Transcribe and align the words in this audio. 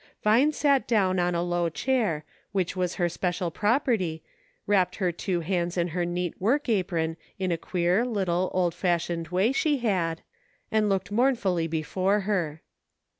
20 0.01 0.07
"march! 0.07 0.15
I 0.15 0.17
SAID." 0.17 0.23
Vine 0.23 0.51
sat 0.53 0.87
down 0.87 1.19
on 1.19 1.35
a 1.35 1.43
low 1.43 1.69
chair, 1.69 2.25
which 2.53 2.75
was 2.75 2.95
her 2.95 3.07
special 3.07 3.51
property, 3.51 4.23
wrapped 4.65 4.95
her 4.95 5.11
two 5.11 5.41
hands 5.41 5.77
in 5.77 5.89
her 5.89 6.05
neat 6.05 6.41
work 6.41 6.67
apron 6.67 7.17
in 7.37 7.51
a 7.51 7.55
queer, 7.55 8.03
little, 8.03 8.49
old 8.51 8.73
fashioned 8.73 9.27
way 9.27 9.51
she 9.51 9.77
had, 9.77 10.23
and 10.71 10.89
looked 10.89 11.11
mournfully 11.11 11.67
before 11.67 12.21
her. 12.21 12.63